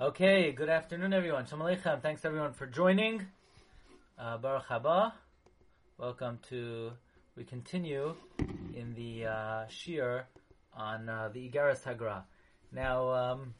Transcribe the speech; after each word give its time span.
Okay, 0.00 0.50
good 0.50 0.68
afternoon, 0.68 1.12
everyone. 1.12 1.46
Shalom 1.46 1.68
Aleichem. 1.68 2.02
Thanks, 2.02 2.24
everyone, 2.24 2.52
for 2.52 2.66
joining. 2.66 3.24
Uh, 4.18 4.36
Baruch 4.38 4.66
haba. 4.66 5.12
Welcome 5.98 6.40
to. 6.48 6.90
We 7.36 7.44
continue 7.44 8.16
in 8.74 8.92
the 8.94 9.26
uh, 9.26 9.66
Shir 9.68 10.26
on 10.76 11.08
uh, 11.08 11.30
the 11.32 11.48
Igaras 11.48 11.84
Hagra. 11.84 12.24
Now, 12.72 13.08
um, 13.08 13.54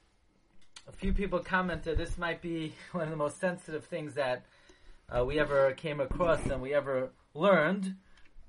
a 0.89 0.93
few 0.93 1.13
people 1.13 1.39
commented 1.39 1.99
this 1.99 2.19
might 2.19 2.43
be 2.43 2.75
one 2.91 3.05
of 3.05 3.11
the 3.11 3.17
most 3.17 3.39
sensitive 3.39 3.85
things 3.85 4.15
that 4.15 4.45
uh, 5.09 5.25
we 5.25 5.39
ever 5.39 5.71
came 5.75 6.01
across 6.01 6.45
and 6.47 6.61
we 6.61 6.75
ever 6.75 7.13
learned. 7.35 7.95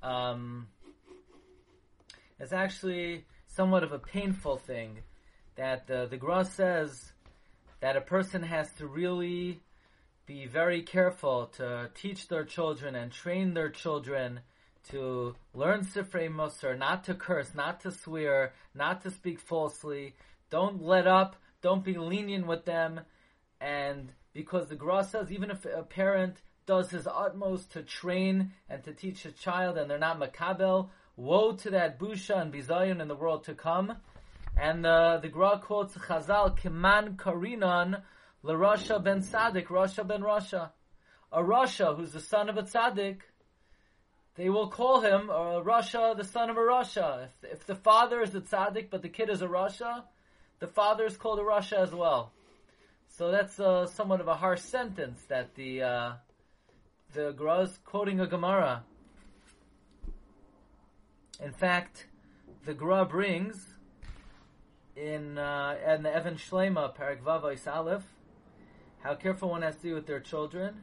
Um, 0.02 0.70
it's 2.40 2.52
actually 2.52 3.26
somewhat 3.46 3.84
of 3.84 3.92
a 3.92 4.00
painful 4.00 4.58
thing 4.58 5.02
that 5.56 5.88
uh, 5.92 6.08
the 6.08 6.18
Gra 6.18 6.46
says 6.46 7.12
that 7.86 7.96
a 7.96 8.02
person 8.02 8.42
has 8.42 8.68
to 8.74 8.88
really 8.88 9.62
be 10.26 10.48
very 10.48 10.82
careful 10.82 11.52
to 11.56 11.88
teach 11.94 12.28
their 12.28 12.44
children 12.44 12.96
and 12.96 13.12
train 13.12 13.54
their 13.54 13.70
children 13.70 14.40
to 14.90 15.36
learn 15.54 15.82
Sifrei 15.82 16.28
Musar, 16.28 16.76
not 16.76 17.04
to 17.04 17.14
curse, 17.14 17.54
not 17.54 17.82
to 17.82 17.92
swear, 17.92 18.54
not 18.74 19.04
to 19.04 19.12
speak 19.12 19.40
falsely. 19.40 20.16
Don't 20.50 20.82
let 20.82 21.06
up. 21.06 21.36
Don't 21.62 21.84
be 21.84 21.96
lenient 21.96 22.48
with 22.48 22.66
them. 22.66 23.02
And 23.62 24.12
because 24.34 24.68
the 24.68 24.76
Gra 24.76 25.04
says, 25.04 25.32
even 25.32 25.52
if 25.52 25.64
a 25.66 25.84
parent 25.84 26.42
does 26.66 26.90
his 26.90 27.06
utmost 27.06 27.74
to 27.74 27.84
train 27.84 28.52
and 28.68 28.84
to 28.86 28.94
teach 28.94 29.22
his 29.22 29.36
child 29.36 29.78
and 29.78 29.88
they're 29.88 30.00
not 30.00 30.20
makabel, 30.20 30.90
woe 31.18 31.52
to 31.52 31.70
that 31.70 32.00
busha 32.00 32.42
and 32.42 32.52
bizayon 32.52 33.00
in 33.00 33.08
the 33.08 33.14
world 33.14 33.44
to 33.44 33.54
come. 33.54 33.98
And 34.58 34.86
uh, 34.86 35.18
the 35.18 35.28
Gra 35.28 35.60
quotes 35.60 35.96
Chazal, 35.96 36.58
Kiman 36.58 37.18
Karinan 37.18 38.02
LaRasha 38.44 39.04
ben 39.04 39.22
Sadik, 39.22 39.68
Rasha 39.68 40.08
ben 40.08 40.22
Rasha. 40.22 40.70
A 41.32 41.42
Rasha 41.42 41.96
who's 41.96 42.14
the 42.14 42.22
son 42.22 42.48
of 42.48 42.58
a 42.58 42.64
Tzaddik, 42.64 43.18
they 44.36 44.50
will 44.50 44.70
call 44.70 45.02
him 45.02 45.30
a 45.30 45.62
Rasha, 45.62 46.16
the 46.16 46.24
son 46.24 46.50
of 46.50 46.58
a 46.58 46.62
Rasha. 46.62 47.26
If, 47.44 47.52
if 47.52 47.66
the 47.66 47.76
father 47.76 48.22
is 48.22 48.34
a 48.34 48.42
Tzaddik 48.42 48.90
but 48.90 49.02
the 49.02 49.10
kid 49.10 49.30
is 49.30 49.42
a 49.42 49.48
Rasha, 49.48 50.04
the 50.60 50.68
father 50.68 51.06
is 51.06 51.18
called 51.18 51.40
a 51.40 51.44
Rasha 51.44 51.78
as 51.78 51.92
well. 51.92 52.32
So 53.10 53.32
that's 53.32 53.60
uh, 53.60 53.88
somewhat 53.88 54.22
of 54.22 54.28
a 54.28 54.36
harsh 54.36 54.62
sentence 54.62 55.22
that 55.28 55.56
the 55.56 55.82
uh, 55.82 56.14
the 57.14 57.32
Gra 57.32 57.62
is 57.62 57.80
quoting 57.86 58.20
a 58.20 58.28
Gemara. 58.28 58.84
In 61.44 61.52
fact, 61.52 62.08
the 62.66 62.74
Gra 62.74 63.06
brings 63.06 63.75
in 64.96 65.38
uh, 65.38 65.76
in 65.88 66.04
the 66.04 66.14
Evan 66.14 66.36
Shlema 66.36 66.96
Parak 66.96 67.22
Vav 67.22 67.68
Aleph 67.68 68.04
how 69.06 69.14
careful 69.14 69.50
one 69.50 69.62
has 69.62 69.76
to 69.76 69.84
be 69.84 69.94
with 69.94 70.08
their 70.08 70.20
children 70.20 70.74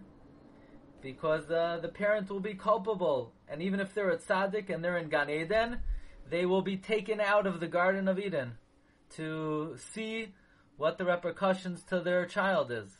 because 1.03 1.51
uh, 1.51 1.81
the 1.83 1.89
parent 1.89 2.31
will 2.31 2.39
be 2.39 2.55
culpable, 2.55 3.33
and 3.49 3.61
even 3.61 3.81
if 3.81 3.93
they're 3.93 4.11
a 4.11 4.17
tzaddik 4.17 4.71
and 4.71 4.85
they're 4.85 4.97
in 4.97 5.09
Gan 5.09 5.29
Eden, 5.29 5.79
they 6.31 6.47
will 6.47 6.63
be 6.63 6.77
taken 6.77 7.21
out 7.21 7.49
of 7.49 7.59
the 7.59 7.67
Garden 7.67 8.07
of 8.07 8.21
Eden 8.21 8.53
to 9.17 9.77
see 9.93 10.29
what 10.77 10.99
the 10.99 11.05
repercussions 11.05 11.83
to 11.83 11.99
their 11.99 12.25
child 12.25 12.71
is. 12.71 12.97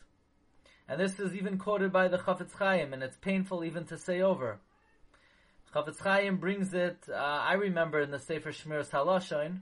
And 0.89 0.99
this 0.99 1.17
is 1.17 1.33
even 1.33 1.57
quoted 1.57 1.93
by 1.93 2.09
the 2.09 2.17
Chafetz 2.17 2.53
Chaim, 2.53 2.91
and 2.91 3.01
it's 3.01 3.15
painful 3.15 3.63
even 3.63 3.85
to 3.85 3.97
say 3.97 4.21
over. 4.21 4.59
Chafetz 5.73 5.99
Chaim 5.99 6.35
brings 6.35 6.73
it, 6.73 7.05
uh, 7.09 7.15
I 7.15 7.53
remember 7.53 8.01
in 8.01 8.11
the 8.11 8.19
Sefer 8.19 8.51
Shmiras 8.51 8.89
Halashon, 8.89 9.61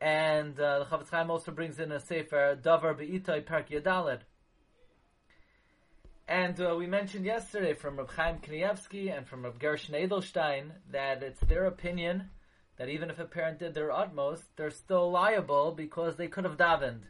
and 0.00 0.58
uh, 0.58 0.80
the 0.80 0.84
Chafetz 0.84 1.10
Chaim 1.10 1.30
also 1.30 1.52
brings 1.52 1.78
in 1.78 1.92
a 1.92 2.00
Sefer 2.00 2.58
Davar 2.62 2.96
Be'itay 2.96 3.44
Park 3.44 3.70
Yadalid. 3.70 4.20
And 6.26 6.58
uh, 6.60 6.74
we 6.78 6.86
mentioned 6.86 7.26
yesterday 7.26 7.74
from 7.74 7.98
Reb 7.98 8.10
Chaim 8.10 8.38
Kanievsky 8.38 9.14
and 9.14 9.26
from 9.26 9.44
Reb 9.44 9.58
Gershon 9.58 9.94
Edelstein 9.94 10.70
that 10.90 11.22
it's 11.22 11.40
their 11.40 11.66
opinion 11.66 12.30
that 12.78 12.88
even 12.88 13.10
if 13.10 13.18
a 13.18 13.24
parent 13.24 13.58
did 13.58 13.74
their 13.74 13.92
utmost, 13.92 14.42
they're 14.56 14.70
still 14.70 15.10
liable 15.10 15.72
because 15.72 16.16
they 16.16 16.28
could 16.28 16.44
have 16.44 16.56
davened. 16.56 17.02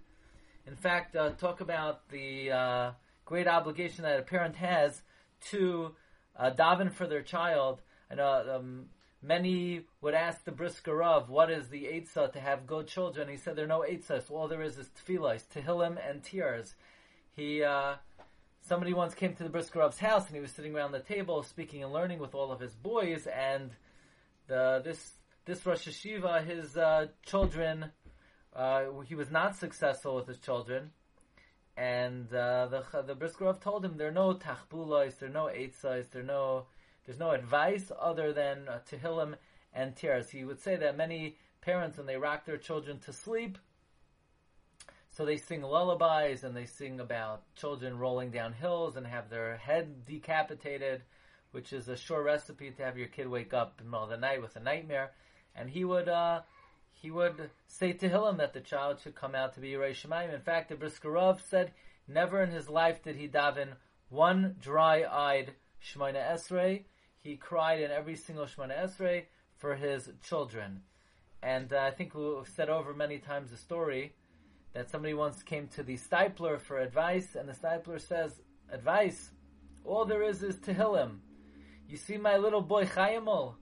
In 0.67 0.77
fact, 0.77 1.15
uh, 1.17 1.31
talk 1.31 1.61
about 1.61 2.09
the 2.09 2.51
uh, 2.51 2.91
great 3.25 3.47
obligation 3.47 4.03
that 4.03 4.19
a 4.19 4.23
parent 4.23 4.57
has 4.57 5.03
to 5.51 5.95
uh, 6.37 6.51
daven 6.51 6.93
for 6.93 7.07
their 7.07 7.23
child. 7.23 7.83
And 8.11 8.21
um, 8.21 8.87
many 9.25 9.83
would 10.01 10.15
ask 10.15 10.45
the 10.45 10.53
Brisker 10.53 10.95
Rav, 10.95 11.31
what 11.31 11.51
is 11.51 11.69
the 11.69 11.85
Eitzah 11.85 12.33
to 12.33 12.41
have 12.41 12.67
good 12.67 12.87
children? 12.87 13.29
He 13.29 13.37
said 13.37 13.57
there 13.57 13.65
are 13.65 13.69
no 13.69 13.81
Eitzahs. 13.81 14.31
All 14.31 14.49
there 14.49 14.63
is 14.63 14.77
is 14.77 14.91
tefillah, 14.91 15.43
tehillim, 15.55 15.97
and 16.09 16.23
tears. 16.23 16.75
He 17.35 17.63
uh, 17.63 17.95
somebody 18.63 18.93
once 18.93 19.15
came 19.15 19.35
to 19.35 19.43
the 19.43 19.49
Brisker 19.49 19.81
Rav's 19.81 19.99
house 19.99 20.27
and 20.27 20.35
he 20.35 20.41
was 20.41 20.53
sitting 20.53 20.75
around 20.75 20.93
the 20.93 21.01
table 21.01 21.43
speaking 21.43 21.83
and 21.83 21.93
learning 21.93 22.19
with 22.19 22.35
all 22.35 22.53
of 22.53 22.61
his 22.61 22.75
boys 22.75 23.27
and 23.27 23.71
the 24.47 24.83
this 24.85 25.13
this 25.47 25.65
Rosh 25.67 25.87
Yeshiva, 25.89 26.45
his 26.45 26.77
uh, 26.77 27.07
children, 27.27 27.91
uh, 28.57 28.85
he 29.07 29.15
was 29.15 29.31
not 29.31 29.57
successful 29.57 30.17
with 30.17 30.27
his 30.27 30.39
children, 30.39 30.91
and 31.77 32.33
uh, 32.33 32.67
the 32.67 33.03
the 33.07 33.15
Brisker 33.15 33.45
Rav 33.45 33.61
told 33.61 33.85
him 33.85 33.97
there 33.97 34.09
are 34.09 34.13
no 34.13 34.35
tachbulos, 34.35 35.19
there 35.19 35.29
are 35.29 35.33
no 35.33 35.47
eitzais, 35.47 36.11
there 36.11 36.23
are 36.23 36.27
no 36.27 36.67
there's 37.05 37.19
no 37.19 37.31
advice 37.31 37.91
other 38.01 38.33
than 38.33 38.69
uh, 38.69 38.79
tehillim 38.91 39.35
and 39.73 39.95
tears. 39.95 40.31
He 40.31 40.45
would 40.45 40.61
say 40.61 40.77
that 40.77 40.97
many 40.97 41.37
parents, 41.61 41.99
when 41.99 42.07
they 42.07 42.17
rock 42.17 42.45
their 42.45 42.57
children 42.57 42.99
to 43.01 43.13
sleep, 43.13 43.59
so 45.11 45.25
they 45.25 45.37
sing 45.37 45.63
lullabies 45.63 46.43
and 46.43 46.57
they 46.57 46.67
sing 46.67 46.99
about 46.99 47.43
children 47.55 47.99
rolling 47.99 48.31
down 48.31 48.53
hills 48.53 48.97
and 48.97 49.07
have 49.07 49.31
their 49.31 49.57
head 49.57 50.05
decapitated, 50.07 51.03
which 51.53 51.73
is 51.73 51.89
a 51.89 51.97
sure 51.97 52.23
recipe 52.23 52.71
to 52.73 52.83
have 52.83 52.99
your 52.99 53.07
kid 53.07 53.29
wake 53.29 53.55
up 53.55 53.75
in 53.79 53.87
the 53.87 53.91
middle 53.91 54.05
of 54.05 54.11
the 54.11 54.17
night 54.17 54.43
with 54.43 54.57
a 54.57 54.61
nightmare. 54.61 55.13
And 55.55 55.71
he 55.71 55.85
would 55.85 56.09
uh, 56.09 56.41
he 56.91 57.13
would 57.13 57.51
say 57.69 57.93
to 57.93 58.09
him 58.09 58.39
that 58.39 58.55
the 58.55 58.61
child 58.61 58.99
should 59.01 59.15
come 59.15 59.37
out 59.37 59.55
to 59.55 59.61
be 59.61 59.71
Yerei 59.71 59.93
Shemaim. 59.93 60.35
In 60.35 60.41
fact, 60.41 60.71
the 60.71 60.75
Brisker 60.75 61.11
Rav 61.11 61.41
said 61.41 61.71
never 62.09 62.43
in 62.43 62.51
his 62.51 62.69
life 62.69 63.03
did 63.03 63.15
he 63.15 63.29
daven 63.29 63.69
one 64.09 64.57
dry-eyed 64.61 65.53
Shemona 65.81 66.33
Esrei. 66.33 66.85
He 67.25 67.37
cried 67.37 67.81
in 67.81 67.91
every 67.91 68.17
single 68.17 68.45
Shemona 68.45 68.85
Esrei 68.85 69.25
for 69.57 69.75
his 69.77 70.11
children. 70.23 70.83
And 71.43 71.73
uh, 71.73 71.79
I 71.79 71.91
think 71.91 72.15
we've 72.15 72.47
said 72.47 72.69
over 72.69 72.93
many 72.93 73.17
times 73.17 73.51
the 73.51 73.57
story 73.57 74.13
that 74.75 74.91
somebody 74.91 75.15
once 75.15 75.43
came 75.43 75.67
to 75.69 75.83
the 75.83 75.97
Steipler 75.97 76.61
for 76.61 76.79
advice, 76.79 77.35
and 77.35 77.49
the 77.49 77.55
Steipler 77.55 77.99
says, 77.99 78.43
Advice, 78.71 79.31
all 79.87 80.05
there 80.05 80.23
is 80.23 80.43
is 80.43 80.57
Tehillim. 80.57 81.21
You 81.89 81.97
see 81.97 82.19
my 82.19 82.37
little 82.37 82.61
boy 82.61 82.85
Chayimol? 82.85 83.55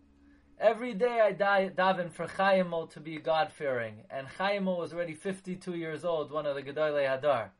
Every 0.58 0.94
day 0.94 1.20
I 1.20 1.30
die, 1.30 1.70
daven 1.72 2.10
for 2.10 2.26
Chayimol 2.26 2.90
to 2.90 3.00
be 3.00 3.18
God 3.18 3.52
fearing, 3.52 4.02
and 4.10 4.26
Chayimol 4.26 4.78
was 4.78 4.92
already 4.92 5.14
52 5.14 5.74
years 5.74 6.04
old, 6.04 6.32
one 6.32 6.46
of 6.46 6.56
the 6.56 6.62
Gedolei 6.64 7.06
Hadar. 7.06 7.50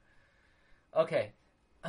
Okay. 0.97 1.31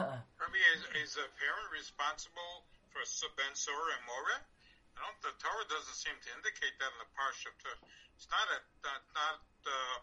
Is, 0.75 0.81
is 1.03 1.17
a 1.17 1.27
parent 1.37 1.69
responsible 1.71 2.65
for 2.93 3.01
Ben 3.33 3.53
Sora 3.57 3.97
and 3.97 4.05
Moreh? 4.05 4.41
I 4.93 4.97
don't, 5.01 5.17
the 5.25 5.33
Torah 5.41 5.65
doesn't 5.65 5.97
seem 5.97 6.13
to 6.13 6.29
indicate 6.37 6.77
that 6.77 6.93
in 6.93 6.99
the 7.01 7.09
Parsha. 7.17 7.49
It's 8.13 8.29
not 8.29 8.45
a, 8.53 8.59
not, 8.85 9.01
not 9.17 9.41
uh, 9.65 9.97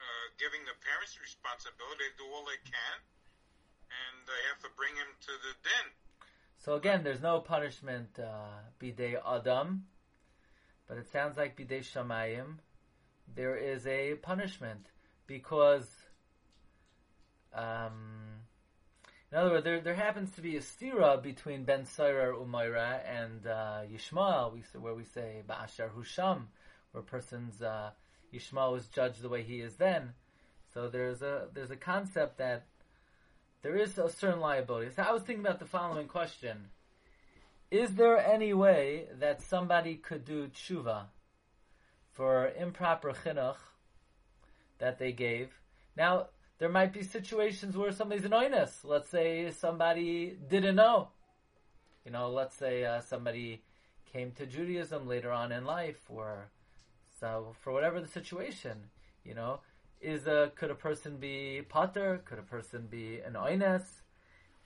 uh, 0.00 0.26
giving 0.40 0.64
the 0.64 0.72
parents 0.80 1.20
responsibility. 1.20 2.08
They 2.08 2.16
do 2.16 2.24
all 2.32 2.48
they 2.48 2.56
can, 2.64 2.96
and 3.92 4.14
they 4.24 4.40
have 4.48 4.64
to 4.64 4.72
bring 4.72 4.96
him 4.96 5.12
to 5.28 5.32
the 5.44 5.52
din. 5.60 5.86
So 6.56 6.74
again, 6.80 7.04
there's 7.04 7.20
no 7.20 7.40
punishment 7.44 8.16
uh, 8.16 8.64
adam, 8.80 9.84
but 10.88 10.96
it 10.96 11.12
sounds 11.12 11.36
like 11.36 11.56
bidei 11.56 11.84
shamayim. 11.84 12.58
There 13.28 13.56
is 13.56 13.86
a 13.86 14.14
punishment 14.16 14.86
because, 15.26 15.88
um, 17.52 18.31
in 19.32 19.38
other 19.38 19.50
words, 19.50 19.64
there 19.64 19.80
there 19.80 19.94
happens 19.94 20.30
to 20.32 20.42
be 20.42 20.56
a 20.56 20.60
stira 20.60 21.22
between 21.22 21.64
Ben 21.64 21.86
Sairar 21.86 22.34
Umayra 22.34 23.00
and 23.06 23.46
uh, 23.46 23.80
Yishmael, 23.90 24.52
where 24.78 24.94
we 24.94 25.04
say 25.04 25.42
Ba'ashar 25.48 25.90
Husham, 25.90 26.48
where 26.92 27.02
person's 27.02 27.62
uh, 27.62 27.92
Yishmael 28.32 28.72
was 28.72 28.86
judged 28.88 29.22
the 29.22 29.30
way 29.30 29.42
he 29.42 29.60
is 29.60 29.76
then. 29.76 30.12
So 30.74 30.88
there's 30.88 31.22
a 31.22 31.48
there's 31.54 31.70
a 31.70 31.76
concept 31.76 32.36
that 32.38 32.66
there 33.62 33.76
is 33.76 33.96
a 33.96 34.10
certain 34.10 34.40
liability. 34.40 34.90
So 34.94 35.02
I 35.02 35.12
was 35.12 35.22
thinking 35.22 35.46
about 35.46 35.60
the 35.60 35.64
following 35.64 36.08
question: 36.08 36.68
Is 37.70 37.94
there 37.94 38.18
any 38.18 38.52
way 38.52 39.06
that 39.18 39.40
somebody 39.40 39.94
could 39.94 40.26
do 40.26 40.48
tshuva 40.48 41.06
for 42.12 42.50
improper 42.54 43.14
chinuch 43.24 43.56
that 44.78 44.98
they 44.98 45.12
gave? 45.12 45.48
Now 45.96 46.26
there 46.62 46.68
might 46.68 46.92
be 46.92 47.02
situations 47.02 47.76
where 47.76 47.90
somebody's 47.90 48.24
an 48.24 48.30
oinus. 48.30 48.84
Let's 48.84 49.08
say 49.08 49.50
somebody 49.50 50.36
didn't 50.48 50.76
know. 50.76 51.08
You 52.04 52.12
know, 52.12 52.30
let's 52.30 52.54
say 52.54 52.84
uh, 52.84 53.00
somebody 53.00 53.64
came 54.12 54.30
to 54.36 54.46
Judaism 54.46 55.08
later 55.08 55.32
on 55.32 55.50
in 55.50 55.64
life, 55.64 56.02
or 56.08 56.50
so 57.18 57.56
for 57.62 57.72
whatever 57.72 58.00
the 58.00 58.06
situation, 58.06 58.90
you 59.24 59.34
know, 59.34 59.58
is 60.00 60.28
a 60.28 60.52
could 60.54 60.70
a 60.70 60.76
person 60.76 61.16
be 61.16 61.62
pater? 61.68 62.22
Could 62.24 62.38
a 62.38 62.42
person 62.42 62.86
be 62.88 63.18
an 63.18 63.32
oines? 63.32 64.02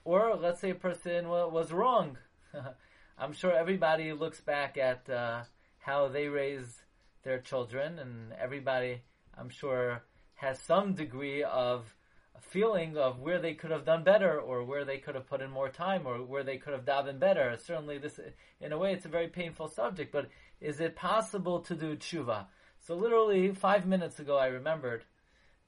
Or 0.05 0.37
let's 0.37 0.61
say 0.61 0.73
a 0.73 0.75
person 0.75 1.31
was 1.31 1.73
wrong. 1.73 2.19
I'm 3.19 3.33
sure 3.33 3.57
everybody 3.57 4.13
looks 4.13 4.43
back 4.43 4.77
at 4.77 5.09
uh, 5.09 5.45
how 5.79 6.09
they 6.09 6.29
raise 6.29 6.83
their 7.23 7.39
children, 7.39 7.99
and 7.99 8.35
everybody, 8.35 9.01
I'm 9.35 9.49
sure, 9.49 10.03
has 10.37 10.59
some 10.59 10.95
degree 10.95 11.43
of 11.43 11.95
feeling 12.41 12.97
of 12.97 13.19
where 13.19 13.41
they 13.41 13.55
could 13.55 13.71
have 13.71 13.85
done 13.85 14.05
better, 14.05 14.41
or 14.41 14.65
where 14.65 14.85
they 14.85 14.99
could 14.99 15.15
have 15.15 15.29
put 15.29 15.41
in 15.41 15.51
more 15.51 15.69
time, 15.69 16.07
or 16.07 16.19
where 16.19 16.45
they 16.45 16.59
could 16.59 16.73
have 16.73 16.85
davened 16.85 17.19
better. 17.19 17.57
Certainly, 17.57 17.99
this, 17.99 18.21
in 18.61 18.73
a 18.73 18.79
way, 18.79 18.93
it's 18.93 19.05
a 19.05 19.09
very 19.09 19.29
painful 19.29 19.69
subject. 19.69 20.13
But 20.13 20.29
is 20.61 20.81
it 20.81 20.97
possible 20.97 21.61
to 21.61 21.75
do 21.75 21.97
tshuva? 21.97 22.47
So, 22.87 22.95
literally 22.95 23.53
five 23.53 23.87
minutes 23.87 24.21
ago, 24.21 24.37
I 24.37 24.47
remembered 24.47 25.05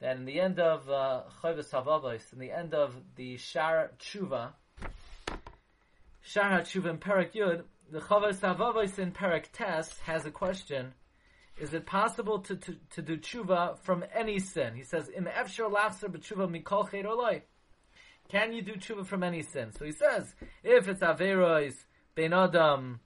that 0.00 0.16
in 0.16 0.24
the 0.24 0.40
end 0.40 0.60
of 0.60 0.86
Chovos 0.86 1.74
uh, 1.74 2.18
in 2.32 2.38
the 2.38 2.52
end 2.52 2.74
of 2.74 2.94
the 3.16 3.36
Shar 3.36 3.90
Tshuva, 3.98 4.52
Shar 6.22 6.60
Tshuva 6.60 6.90
in 6.90 6.98
Perak 6.98 7.32
Yud, 7.32 7.64
the 7.90 8.00
Chovos 8.00 8.38
HaLevavos 8.38 8.98
in 8.98 9.12
Perak 9.12 9.50
Tes 9.52 9.98
has 10.00 10.26
a 10.26 10.30
question. 10.30 10.92
Is 11.60 11.74
it 11.74 11.86
possible 11.86 12.38
to, 12.40 12.56
to, 12.56 12.76
to 12.90 13.02
do 13.02 13.16
tshuva 13.16 13.78
from 13.78 14.04
any 14.14 14.38
sin? 14.38 14.74
He 14.74 14.84
says, 14.84 15.08
"Im 15.08 15.24
efshar 15.24 15.72
lachzer 15.72 16.08
b'tshuva 16.08 16.48
mikol 16.48 16.88
cheder 16.88 17.42
Can 18.28 18.52
you 18.52 18.62
do 18.62 18.74
tshuva 18.74 19.04
from 19.04 19.24
any 19.24 19.42
sin? 19.42 19.72
So 19.72 19.84
he 19.84 19.92
says, 19.92 20.34
if 20.62 20.86
it's 20.86 21.00
averos 21.00 21.74
ben 22.14 22.32
adam 22.32 23.00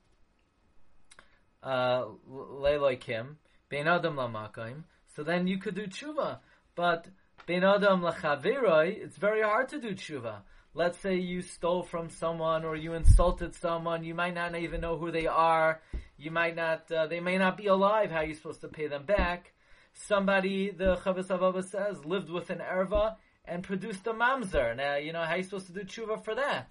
uh, 1.62 2.04
leiloikim, 2.30 3.36
ben 3.70 3.88
adam 3.88 4.16
lamakim, 4.16 4.84
so 5.16 5.22
then 5.22 5.46
you 5.46 5.58
could 5.58 5.74
do 5.74 5.86
tshuva. 5.86 6.40
But 6.74 7.06
ben 7.46 7.64
adam 7.64 8.02
lachaveroi, 8.02 9.02
it's 9.02 9.16
very 9.16 9.42
hard 9.42 9.70
to 9.70 9.80
do 9.80 9.94
tshuva. 9.94 10.42
Let's 10.74 10.98
say 10.98 11.16
you 11.16 11.42
stole 11.42 11.82
from 11.82 12.08
someone 12.08 12.64
or 12.64 12.76
you 12.76 12.94
insulted 12.94 13.54
someone, 13.54 14.04
you 14.04 14.14
might 14.14 14.34
not 14.34 14.56
even 14.56 14.80
know 14.80 14.96
who 14.96 15.10
they 15.10 15.26
are. 15.26 15.82
You 16.16 16.30
might 16.30 16.56
not, 16.56 16.90
uh, 16.90 17.06
they 17.06 17.20
may 17.20 17.36
not 17.36 17.56
be 17.56 17.66
alive. 17.66 18.10
How 18.10 18.18
are 18.18 18.24
you 18.24 18.34
supposed 18.34 18.62
to 18.62 18.68
pay 18.68 18.86
them 18.86 19.04
back? 19.04 19.52
Somebody, 19.92 20.70
the 20.70 20.96
HaLevavos 20.96 21.68
says, 21.68 22.04
lived 22.06 22.30
with 22.30 22.48
an 22.48 22.60
erva 22.60 23.16
and 23.44 23.62
produced 23.62 24.06
a 24.06 24.14
mamzer. 24.14 24.74
Now, 24.74 24.96
you 24.96 25.12
know, 25.12 25.22
how 25.22 25.34
are 25.34 25.36
you 25.36 25.42
supposed 25.42 25.66
to 25.66 25.72
do 25.72 25.80
tshuva 25.80 26.24
for 26.24 26.34
that? 26.36 26.70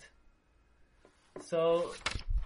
So, 1.42 1.94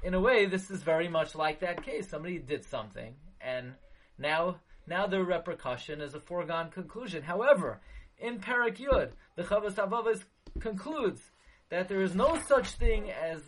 in 0.03 0.13
a 0.13 0.19
way, 0.19 0.45
this 0.45 0.69
is 0.69 0.83
very 0.83 1.07
much 1.07 1.35
like 1.35 1.61
that 1.61 1.83
case. 1.83 2.09
Somebody 2.09 2.39
did 2.39 2.65
something, 2.65 3.15
and 3.39 3.73
now 4.17 4.57
now 4.87 5.07
the 5.07 5.23
repercussion 5.23 6.01
is 6.01 6.13
a 6.13 6.19
foregone 6.19 6.69
conclusion. 6.69 7.23
However, 7.23 7.81
in 8.19 8.39
Parak 8.39 8.77
Yud, 8.77 9.11
the 9.35 9.43
Chovos 9.43 9.73
HaLevavos 9.73 10.23
concludes 10.59 11.31
that 11.69 11.89
there 11.89 12.01
is 12.01 12.15
no 12.15 12.39
such 12.47 12.69
thing 12.71 13.11
as 13.11 13.41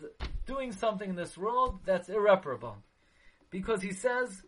doing 0.46 0.72
something 0.72 1.10
in 1.10 1.16
this 1.16 1.36
world 1.36 1.80
that's 1.84 2.08
irreparable. 2.08 2.76
Because 3.50 3.82
he 3.82 3.92
says, 3.92 4.42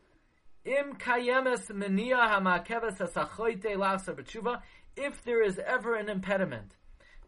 Im 0.64 0.96
kayemes 0.96 1.70
menia 1.70 2.28
b'tshuva, 4.14 4.60
if 4.96 5.24
there 5.24 5.42
is 5.42 5.58
ever 5.58 5.94
an 5.94 6.08
impediment 6.08 6.72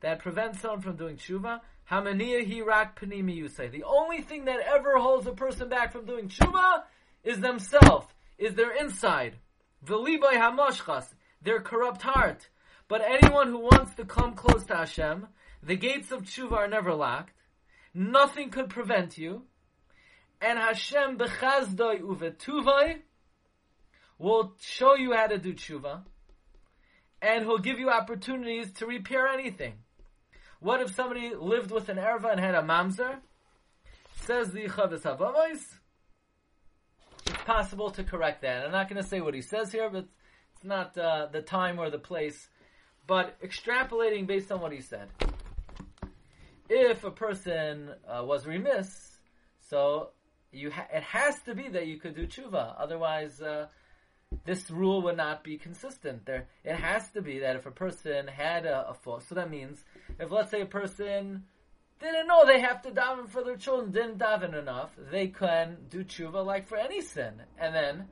that 0.00 0.18
prevents 0.18 0.60
someone 0.60 0.80
from 0.80 0.96
doing 0.96 1.16
tshuva, 1.16 1.60
hamania 1.90 2.46
hi 2.46 2.60
rak 2.60 3.00
panimi 3.00 3.34
you 3.34 3.48
say. 3.48 3.68
The 3.68 3.84
only 3.84 4.20
thing 4.20 4.46
that 4.46 4.60
ever 4.60 4.98
holds 4.98 5.26
a 5.26 5.32
person 5.32 5.68
back 5.68 5.92
from 5.92 6.04
doing 6.04 6.28
tshuva 6.28 6.82
is 7.24 7.40
themselves, 7.40 8.06
is 8.36 8.54
their 8.54 8.72
inside. 8.72 9.36
V'libai 9.86 10.34
hamoshchas, 10.34 11.06
their 11.40 11.60
corrupt 11.60 12.02
heart. 12.02 12.48
But 12.88 13.02
anyone 13.02 13.48
who 13.48 13.60
wants 13.60 13.94
to 13.94 14.04
come 14.04 14.34
close 14.34 14.64
to 14.66 14.76
Hashem, 14.76 15.26
the 15.62 15.76
gates 15.76 16.10
of 16.10 16.22
tshuva 16.22 16.52
are 16.52 16.68
never 16.68 16.92
locked. 16.94 17.34
Nothing 17.94 18.50
could 18.50 18.68
prevent 18.68 19.18
you. 19.18 19.42
And 20.40 20.58
Hashem 20.58 21.18
bechazdoi 21.18 22.00
uvetuvai 22.00 23.00
will 24.18 24.54
show 24.60 24.96
you 24.96 25.12
how 25.12 25.26
to 25.28 25.38
do 25.38 25.54
tshuva. 25.54 26.02
And 27.20 27.44
he'll 27.44 27.58
give 27.58 27.78
you 27.78 27.90
opportunities 27.90 28.72
to 28.72 28.86
repair 28.86 29.28
anything. 29.28 29.74
What 30.58 30.80
if 30.80 30.94
somebody 30.94 31.32
lived 31.34 31.70
with 31.70 31.88
an 31.88 31.96
erva 31.96 32.32
and 32.32 32.40
had 32.40 32.54
a 32.54 32.62
mamzer? 32.62 33.18
Says 34.22 34.50
the 34.52 34.64
Chovos 34.66 35.02
HaLevavos, 35.02 35.60
it's 37.26 37.42
possible 37.44 37.90
to 37.90 38.04
correct 38.04 38.42
that. 38.42 38.64
I'm 38.64 38.72
not 38.72 38.88
going 38.88 39.02
to 39.02 39.08
say 39.08 39.20
what 39.20 39.34
he 39.34 39.42
says 39.42 39.72
here, 39.72 39.90
but 39.90 40.06
it's 40.54 40.64
not 40.64 40.96
uh, 40.96 41.26
the 41.32 41.42
time 41.42 41.80
or 41.80 41.90
the 41.90 41.98
place. 41.98 42.48
But 43.06 43.40
extrapolating 43.42 44.28
based 44.28 44.52
on 44.52 44.60
what 44.60 44.70
he 44.70 44.80
said. 44.80 45.08
If 46.68 47.04
a 47.04 47.10
person 47.10 47.90
uh, 48.08 48.24
was 48.24 48.46
remiss, 48.46 49.18
so 49.68 50.10
you 50.52 50.70
ha- 50.70 50.88
it 50.92 51.02
has 51.02 51.40
to 51.42 51.54
be 51.54 51.68
that 51.68 51.86
you 51.86 51.98
could 51.98 52.14
do 52.14 52.26
tshuva. 52.26 52.74
Otherwise, 52.78 53.40
uh, 53.40 53.66
this 54.44 54.70
rule 54.70 55.02
would 55.02 55.16
not 55.16 55.44
be 55.44 55.56
consistent. 55.58 56.24
There, 56.26 56.46
it 56.64 56.76
has 56.76 57.10
to 57.10 57.22
be 57.22 57.40
that 57.40 57.56
if 57.56 57.66
a 57.66 57.70
person 57.70 58.26
had 58.26 58.66
a, 58.66 58.90
a 58.90 58.94
fault, 58.94 59.24
so 59.28 59.34
that 59.34 59.50
means 59.50 59.84
if 60.18 60.30
let's 60.30 60.50
say 60.50 60.60
a 60.60 60.66
person 60.66 61.44
didn't 62.00 62.26
know 62.26 62.44
they 62.44 62.60
have 62.60 62.82
to 62.82 62.90
daven 62.90 63.28
for 63.28 63.44
their 63.44 63.56
children, 63.56 63.92
didn't 63.92 64.18
daven 64.18 64.58
enough, 64.58 64.90
they 65.10 65.28
can 65.28 65.76
do 65.88 66.04
tshuva 66.04 66.44
like 66.44 66.66
for 66.66 66.76
any 66.76 67.00
sin. 67.00 67.34
And 67.58 67.74
then 67.74 68.06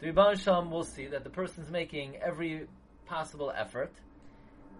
the 0.00 0.06
Rebbe 0.06 0.36
Shalom 0.36 0.70
will 0.70 0.84
see 0.84 1.06
that 1.06 1.24
the 1.24 1.30
person's 1.30 1.70
making 1.70 2.16
every 2.16 2.66
possible 3.06 3.52
effort, 3.54 3.92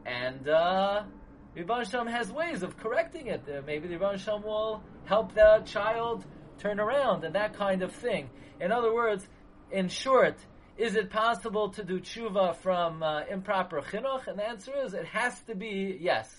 and 0.07 0.49
uh, 0.49 1.03
Rebbe 1.55 1.85
Shalom 1.85 2.07
has 2.07 2.31
ways 2.31 2.63
of 2.63 2.77
correcting 2.77 3.27
it. 3.27 3.43
Uh, 3.49 3.61
maybe 3.67 3.89
the 3.89 3.95
Rebbe 3.95 4.19
Shalom 4.19 4.43
will 4.43 4.83
help 5.05 5.35
the 5.35 5.63
child 5.67 6.25
turn 6.59 6.79
around 6.79 7.25
and 7.25 7.35
that 7.35 7.55
kind 7.55 7.83
of 7.83 7.93
thing. 7.93 8.31
In 8.61 8.71
other 8.71 8.95
words, 8.95 9.27
in 9.73 9.89
short, 9.89 10.37
is 10.77 10.95
it 10.95 11.11
possible 11.11 11.71
to 11.71 11.83
do 11.83 11.99
tshuva 11.99 12.55
from 12.57 13.03
uh, 13.03 13.23
improper 13.29 13.81
chinuch? 13.81 14.29
And 14.29 14.39
the 14.39 14.49
answer 14.49 14.73
is, 14.85 14.95
it 14.95 15.07
has 15.07 15.41
to 15.43 15.57
be 15.57 15.99
yes. 16.01 16.33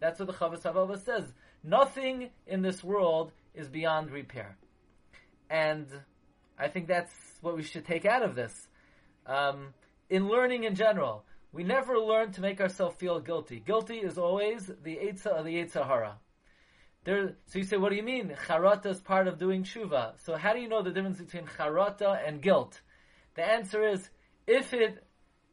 That's 0.00 0.20
what 0.20 0.26
the 0.28 0.34
Chovos 0.34 0.62
HaLevavos 0.62 1.04
says. 1.04 1.24
Nothing 1.64 2.28
in 2.46 2.60
this 2.60 2.84
world 2.84 3.32
is 3.54 3.68
beyond 3.68 4.10
repair. 4.10 4.58
And 5.48 5.86
I 6.58 6.68
think 6.68 6.88
that's 6.88 7.12
what 7.40 7.56
we 7.56 7.62
should 7.62 7.86
take 7.86 8.04
out 8.04 8.22
of 8.22 8.34
this. 8.34 8.68
Um, 9.26 9.72
in 10.10 10.28
learning 10.28 10.64
in 10.64 10.74
general, 10.74 11.24
we 11.56 11.64
never 11.64 11.98
learn 11.98 12.32
to 12.32 12.42
make 12.42 12.60
ourselves 12.60 12.96
feel 12.96 13.18
guilty. 13.18 13.60
Guilty 13.60 13.96
is 13.96 14.18
always 14.18 14.66
the 14.66 14.96
Eitzah 14.96 15.38
of 15.38 15.46
the 15.46 15.54
Yetzer 15.54 15.86
Hara. 15.86 16.18
There, 17.04 17.36
so 17.46 17.58
you 17.58 17.64
say, 17.64 17.78
what 17.78 17.88
do 17.88 17.96
you 17.96 18.02
mean? 18.02 18.36
Charata 18.46 18.86
is 18.86 19.00
part 19.00 19.26
of 19.26 19.38
doing 19.38 19.62
tshuva. 19.62 20.22
So 20.22 20.36
how 20.36 20.52
do 20.52 20.60
you 20.60 20.68
know 20.68 20.82
the 20.82 20.90
difference 20.90 21.18
between 21.18 21.44
charata 21.44 22.20
and 22.28 22.42
guilt? 22.42 22.82
The 23.36 23.44
answer 23.44 23.88
is, 23.88 24.10
if 24.46 24.74
it 24.74 25.02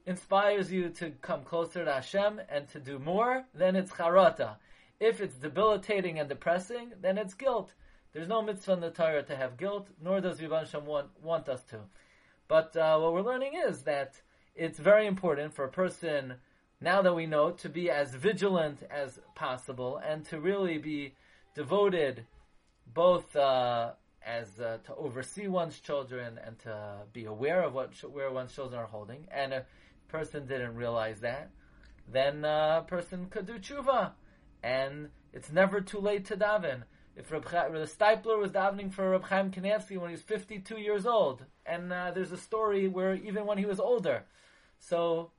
inspires 0.05 0.69
you 0.73 0.89
to 0.89 1.11
come 1.21 1.43
closer 1.43 1.85
to 1.85 1.93
Hashem 1.93 2.41
and 2.49 2.67
to 2.69 2.81
do 2.81 2.99
more, 2.99 3.45
then 3.53 3.77
it's 3.77 3.91
charata. 3.91 4.57
If 4.99 5.21
it's 5.21 5.35
debilitating 5.35 6.19
and 6.19 6.27
depressing, 6.27 6.91
then 7.01 7.17
it's 7.17 7.33
guilt. 7.33 7.71
There's 8.11 8.27
no 8.27 8.41
mitzvah 8.41 8.73
in 8.73 8.79
the 8.81 8.89
Torah 8.89 9.23
to 9.23 9.35
have 9.37 9.55
guilt, 9.57 9.87
nor 10.01 10.19
does 10.19 10.41
Rebbe 10.41 10.67
Shem 10.69 10.85
want, 10.85 11.07
want 11.21 11.47
us 11.47 11.63
to. 11.65 11.79
But 12.49 12.75
uh, 12.75 12.99
what 12.99 13.13
we're 13.13 13.21
learning 13.21 13.53
is 13.67 13.83
that 13.83 14.21
it's 14.55 14.79
very 14.79 15.07
important 15.07 15.53
for 15.53 15.65
a 15.65 15.69
person, 15.69 16.35
now 16.79 17.01
that 17.01 17.13
we 17.13 17.25
know, 17.25 17.51
to 17.51 17.69
be 17.69 17.89
as 17.89 18.13
vigilant 18.13 18.83
as 18.89 19.19
possible 19.35 19.97
and 19.97 20.25
to 20.25 20.39
really 20.39 20.77
be 20.77 21.13
devoted 21.55 22.25
both 22.93 23.35
uh, 23.35 23.91
as 24.25 24.59
uh, 24.59 24.77
to 24.85 24.95
oversee 24.95 25.47
one's 25.47 25.79
children 25.79 26.39
and 26.45 26.59
to 26.59 26.97
be 27.11 27.25
aware 27.25 27.63
of 27.63 27.73
what 27.73 27.91
where 28.11 28.31
one's 28.31 28.53
children 28.53 28.79
are 28.79 28.87
holding, 28.87 29.27
and 29.31 29.53
a 29.53 29.65
person 30.07 30.45
didn't 30.45 30.75
realize 30.75 31.19
that, 31.21 31.49
then 32.11 32.45
a 32.45 32.83
person 32.87 33.27
could 33.29 33.45
do 33.45 33.57
tshuva, 33.59 34.11
and 34.61 35.09
it's 35.33 35.51
never 35.51 35.81
too 35.81 35.99
late 35.99 36.25
to 36.25 36.37
daven. 36.37 36.83
If 37.15 37.31
Reb 37.31 37.43
the 37.43 37.87
Steipler 37.87 38.39
was 38.39 38.51
davening 38.51 38.91
for 38.91 39.11
Reb 39.11 39.23
Chaim 39.25 39.51
Kanievsky 39.51 39.97
when 39.97 40.09
he 40.09 40.15
was 40.15 40.21
52 40.23 40.77
years 40.77 41.05
old, 41.05 41.45
and 41.65 41.93
uh, 41.93 42.11
there's 42.11 42.31
a 42.31 42.37
story 42.37 42.87
where 42.87 43.13
even 43.13 43.45
when 43.45 43.57
he 43.57 43.65
was 43.65 43.79
older, 43.79 44.25
so 44.79 45.31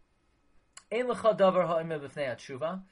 ein 0.93 1.07
lecha 1.07 1.37
davar 1.37 1.66
ha'imeh 1.66 2.00
b'fnei 2.00 2.37
tshuva, 2.37 2.83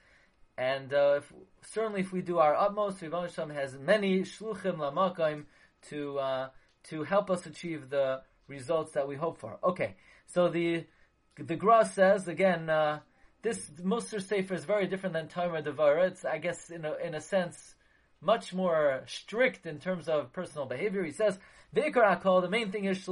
and 0.58 0.92
uh, 0.92 1.14
if, 1.18 1.32
certainly 1.62 2.00
if 2.00 2.12
we 2.12 2.22
do 2.22 2.38
our 2.38 2.54
utmost, 2.54 3.00
Rebbe 3.00 3.28
has 3.54 3.78
many 3.78 4.22
shluchim 4.22 4.76
lamakim 4.76 5.44
to 5.88 6.18
uh, 6.18 6.48
to 6.84 7.04
help 7.04 7.30
us 7.30 7.46
achieve 7.46 7.88
the 7.88 8.22
results 8.48 8.92
that 8.92 9.06
we 9.06 9.14
hope 9.14 9.38
for. 9.38 9.58
Okay, 9.62 9.94
so 10.26 10.48
the 10.48 10.84
the 11.36 11.56
Gra 11.56 11.84
says 11.84 12.28
again, 12.28 12.68
uh, 12.68 12.98
this 13.42 13.70
Musar 13.82 14.20
Sefer 14.20 14.54
is 14.54 14.64
very 14.64 14.86
different 14.86 15.14
than 15.14 15.28
Tomer 15.28 15.62
Devara. 15.64 16.06
It's, 16.06 16.24
I 16.24 16.38
guess, 16.38 16.70
in 16.70 16.84
a, 16.84 16.94
in 16.94 17.14
a 17.14 17.20
sense, 17.20 17.74
much 18.22 18.54
more 18.54 19.02
strict 19.06 19.66
in 19.66 19.78
terms 19.78 20.08
of 20.08 20.32
personal 20.32 20.66
behavior. 20.66 21.04
He 21.04 21.12
says, 21.12 21.38
the 21.72 22.48
main 22.50 22.70
thing 22.70 22.84
is, 22.84 23.08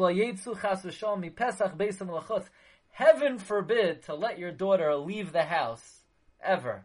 heaven 2.92 3.38
forbid 3.38 4.02
to 4.04 4.14
let 4.14 4.38
your 4.38 4.52
daughter 4.52 4.94
leave 4.96 5.32
the 5.32 5.42
house 5.42 6.00
ever. 6.42 6.84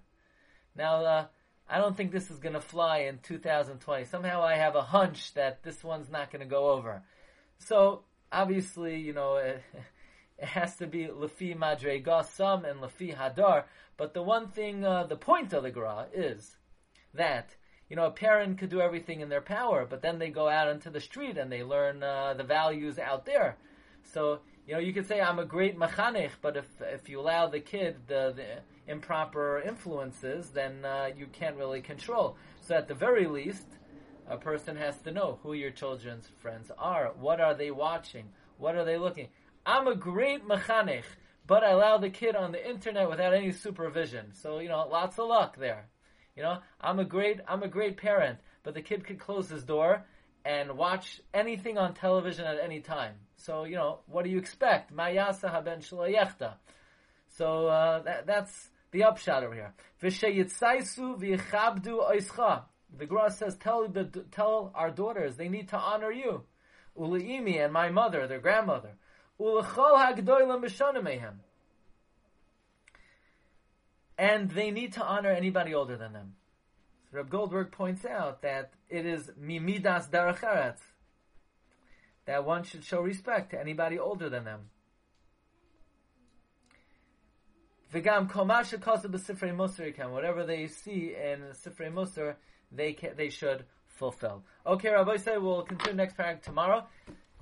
Now, 0.76 1.06
uh, 1.06 1.26
I 1.70 1.78
don't 1.78 1.96
think 1.96 2.12
this 2.12 2.30
is 2.30 2.40
going 2.40 2.54
to 2.54 2.62
fly 2.62 3.00
in 3.00 3.20
2020. 3.20 4.06
Somehow 4.06 4.44
I 4.44 4.56
have 4.56 4.76
a 4.76 4.82
hunch 4.82 5.34
that 5.34 5.64
this 5.64 5.84
one's 5.84 6.10
not 6.10 6.32
going 6.32 6.42
to 6.42 6.46
go 6.46 6.70
over. 6.72 7.04
So, 7.60 8.04
obviously, 8.32 9.00
you 9.00 9.14
know, 9.14 9.36
it, 9.38 9.64
it 10.38 10.46
has 10.46 10.76
to 10.78 10.88
be 10.88 11.08
Lafi 11.08 11.58
Madre 11.58 12.02
Gossam 12.02 12.70
and 12.70 12.82
Lafi 12.82 13.16
Hadar. 13.16 13.64
But 13.98 14.14
the 14.14 14.24
one 14.24 14.50
thing, 14.50 14.84
uh, 14.84 15.06
the 15.06 15.16
point 15.16 15.54
of 15.54 15.64
the 15.64 15.72
Gra 15.72 16.08
is 16.14 16.56
that, 17.14 17.56
you 17.90 17.96
know, 17.96 18.06
a 18.06 18.12
parent 18.12 18.58
could 18.58 18.70
do 18.70 18.82
everything 18.82 19.22
in 19.22 19.30
their 19.30 19.42
power, 19.42 19.86
but 19.88 20.02
then 20.02 20.18
they 20.18 20.30
go 20.30 20.50
out 20.50 20.70
into 20.70 20.90
the 20.90 21.00
street 21.00 21.38
and 21.38 21.52
they 21.52 21.64
learn 21.64 22.02
uh, 22.02 22.34
the 22.34 22.44
values 22.44 22.98
out 22.98 23.26
there. 23.26 23.58
So, 24.14 24.40
you 24.68 24.74
know, 24.74 24.80
you 24.80 24.94
could 24.94 25.08
say 25.08 25.22
I'm 25.22 25.40
a 25.40 25.46
great 25.46 25.78
mechanech, 25.78 26.32
but 26.42 26.58
if 26.58 26.68
if 26.82 27.10
you 27.10 27.20
allow 27.20 27.48
the 27.48 27.60
kid 27.60 27.98
the, 28.08 28.34
the 28.36 28.92
improper 28.92 29.62
influences, 29.62 30.50
then 30.50 30.84
uh, 30.84 31.10
you 31.16 31.28
can't 31.28 31.58
really 31.58 31.82
control. 31.82 32.38
So 32.62 32.76
at 32.76 32.88
the 32.88 32.96
very 32.96 33.28
least, 33.28 33.68
a 34.28 34.38
person 34.38 34.76
has 34.78 34.98
to 35.02 35.12
know 35.12 35.40
who 35.44 35.54
your 35.54 35.72
children's 35.72 36.28
friends 36.42 36.72
are. 36.80 37.12
What 37.20 37.40
are 37.40 37.54
they 37.54 37.70
watching? 37.70 38.26
What 38.58 38.76
are 38.76 38.86
they 38.86 38.98
looking? 38.98 39.28
I'm 39.66 39.88
a 39.88 39.96
great 39.96 40.48
mechanech, 40.48 41.04
but 41.46 41.64
I 41.64 41.72
allow 41.72 42.00
the 42.00 42.10
kid 42.10 42.36
on 42.36 42.52
the 42.52 42.68
internet 42.68 43.10
without 43.10 43.34
any 43.34 43.52
supervision. 43.52 44.34
So 44.34 44.60
you 44.60 44.70
know, 44.70 44.88
lots 44.90 45.20
of 45.20 45.28
luck 45.28 45.58
there. 45.58 45.86
You 46.36 46.44
know, 46.44 46.58
I'm 46.82 47.00
a 47.00 47.06
great 47.06 47.40
I'm 47.48 47.64
a 47.64 47.68
great 47.68 47.98
parent, 47.98 48.40
but 48.64 48.74
the 48.74 48.82
kid 48.82 49.06
could 49.06 49.20
close 49.20 49.50
his 49.50 49.64
door 49.64 50.06
and 50.44 50.78
watch 50.78 51.22
anything 51.34 51.78
on 51.78 51.94
television 51.94 52.46
at 52.46 52.60
any 52.60 52.82
time. 52.82 53.16
So, 53.38 53.64
you 53.64 53.76
know, 53.76 54.00
what 54.08 54.26
do 54.26 54.30
you 54.30 54.38
expect? 54.38 54.94
Mayasa 54.94 55.50
haben 55.50 55.80
shalayechta. 55.80 56.54
So, 57.30 57.68
uh, 57.68 58.04
that, 58.04 58.28
that's 58.28 58.70
the 58.92 59.04
upshot 59.04 59.44
over 59.44 59.56
here. 59.56 59.74
V'sheyitzaisu 60.02 61.20
v'yichabdu 61.20 62.12
oischa. 62.12 62.64
The 62.98 63.06
Gra 63.06 63.32
says, 63.32 63.58
tell, 63.58 63.88
the, 63.88 64.06
tell 64.32 64.72
our 64.76 64.92
daughters, 64.92 65.36
they 65.36 65.50
need 65.50 65.70
to 65.70 65.78
honor 65.78 66.12
you. 66.12 66.44
Uleimi 66.98 67.64
and 67.64 67.74
my 67.74 67.90
mother, 67.90 68.28
their 68.28 68.40
grandmother. 68.40 68.92
Ulechol 69.40 69.98
hagdoilam 69.98 70.64
b'shonamehem. 70.64 71.34
And 74.18 74.50
they 74.52 74.72
need 74.72 74.94
to 74.94 75.04
honor 75.04 75.30
anybody 75.30 75.74
older 75.74 75.98
than 75.98 76.14
them. 76.14 76.36
So 77.12 77.18
Reb 77.18 77.30
Goldberg 77.30 77.72
points 77.72 78.06
out 78.06 78.42
that 78.42 78.72
it 78.90 79.06
is 79.06 79.32
mimidas 79.42 80.10
daracharetz, 80.10 80.80
that 82.26 82.46
one 82.46 82.64
should 82.64 82.84
show 82.84 83.02
respect 83.02 83.52
to 83.52 83.60
anybody 83.60 84.00
older 84.00 84.30
than 84.30 84.46
them. 84.46 84.70
V'gam 87.94 88.30
komasha 88.30 88.80
kosa 88.80 89.08
b'sifrei 89.08 89.56
musar 89.56 90.10
whatever 90.10 90.46
they 90.46 90.68
see 90.68 91.14
in 91.14 91.42
sifrei 91.54 91.94
musar, 91.94 92.36
they 92.72 92.94
can, 92.94 93.12
they 93.16 93.30
should 93.30 93.64
fulfill. 93.88 94.44
Okay, 94.66 94.90
Rabbi 94.90 95.18
say 95.18 95.38
we'll 95.38 95.64
continue 95.64 95.96
next 95.96 96.18
paragraph 96.18 96.42
tomorrow. 96.42 96.86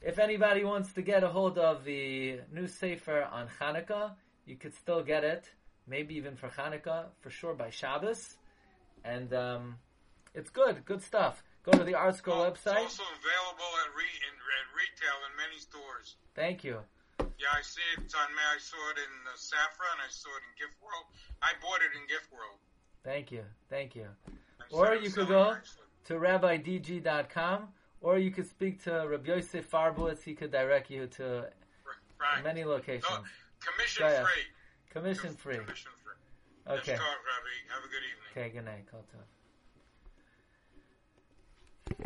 If 0.02 0.20
anybody 0.20 0.64
wants 0.64 0.92
to 0.94 1.02
get 1.02 1.24
a 1.24 1.30
hold 1.30 1.58
of 1.58 1.86
the 1.86 2.42
new 2.52 2.68
sefer 2.68 3.24
on 3.32 3.48
Hanukkah, 3.60 4.12
you 4.46 4.58
could 4.58 4.76
still 4.76 5.02
get 5.02 5.24
it, 5.24 5.50
maybe 5.88 6.16
even 6.16 6.36
for 6.36 6.50
Hanukkah, 6.50 7.06
for 7.22 7.30
sure 7.30 7.54
by 7.54 7.70
Shabbos 7.70 8.38
and 9.04 9.34
um, 9.34 9.76
it's 10.34 10.50
good, 10.50 10.86
good 10.86 11.02
stuff. 11.02 11.44
Go 11.64 11.72
to 11.72 11.84
the 11.84 11.94
ArtScroll 11.94 12.40
Well, 12.40 12.52
website. 12.52 12.84
It's 12.84 13.00
also 13.00 13.04
available 13.20 13.72
at, 13.84 13.96
re- 13.96 14.20
in, 14.28 14.36
at 14.36 14.68
retail 14.76 15.18
in 15.30 15.38
many 15.38 15.60
stores. 15.60 16.16
Thank 16.36 16.64
you. 16.64 16.80
Yeah, 17.20 17.48
I 17.54 17.62
see 17.62 17.82
it 17.98 18.00
on 18.00 18.30
me. 18.36 18.42
I 18.54 18.60
saw 18.60 18.78
it 18.92 18.98
in 18.98 19.14
uh, 19.28 19.36
Safra 19.38 19.88
and 19.94 20.02
I 20.06 20.10
saw 20.10 20.30
it 20.30 20.44
in 20.48 20.68
Gift 20.68 20.78
World. 20.82 21.06
I 21.42 21.52
bought 21.62 21.80
it 21.82 21.96
in 21.96 22.06
Gift 22.08 22.32
World. 22.32 22.60
Thank 23.04 23.32
you. 23.32 23.44
Thank 23.70 23.96
you. 23.96 24.08
I'm 24.28 24.34
Or 24.72 24.96
you 24.96 25.10
could 25.10 25.28
go 25.28 25.56
to 26.06 26.14
rabbidg.com, 26.14 27.68
or 28.02 28.18
you 28.18 28.32
could 28.32 28.48
speak 28.50 28.84
to 28.84 29.06
Rabbi 29.10 29.28
Yosef 29.36 29.70
Farbowitz. 29.70 30.24
He 30.24 30.34
could 30.34 30.52
direct 30.52 30.90
you 30.90 31.08
to 31.18 31.50
Right. 32.20 32.44
many 32.44 32.64
locations. 32.64 33.04
No, 33.10 33.20
commission 33.60 34.08
free. 34.24 34.44
Commission 34.94 35.34
free. 35.34 35.58
Commission 35.58 35.92
free. 36.04 36.14
Okay. 36.68 36.92
Let's 36.94 37.02
talk, 37.02 37.20
Ravi. 37.26 37.58
Have 37.74 37.84
a 37.84 37.90
good 37.90 38.06
evening. 38.06 38.30
Okay, 38.32 38.50
good 38.54 38.66
night. 38.66 38.86
Kol 38.90 39.02
tov. 39.12 39.33